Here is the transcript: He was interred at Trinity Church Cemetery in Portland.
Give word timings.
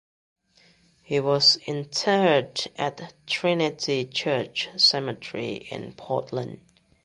He 1.03 1.19
was 1.19 1.57
interred 1.67 2.63
at 2.75 3.13
Trinity 3.27 4.03
Church 4.05 4.67
Cemetery 4.75 5.67
in 5.71 5.93
Portland. 5.93 6.59